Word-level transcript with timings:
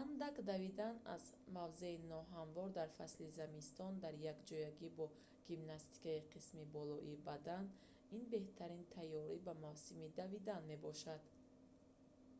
андак 0.00 0.36
давидан 0.50 0.96
аз 1.16 1.24
мавзеи 1.56 1.98
ноҳамвор 2.12 2.68
дар 2.78 2.88
фасли 2.98 3.26
зимистон 3.38 3.92
дар 4.04 4.14
якҷоягӣ 4.32 4.88
бо 4.98 5.04
гимнастикаи 5.48 6.20
қисми 6.34 6.64
болоии 6.76 7.22
бадан 7.28 7.64
ин 8.16 8.22
беҳтарин 8.34 8.84
тайёрӣ 8.96 9.36
ба 9.46 9.52
мавсими 9.66 10.08
давидан 10.20 10.62
мебошанд 10.70 11.24